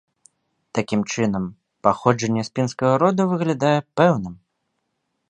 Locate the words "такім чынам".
0.77-1.43